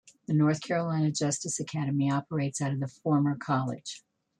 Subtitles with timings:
[0.25, 4.03] The North Carolina Justice Academy operates out of the former college.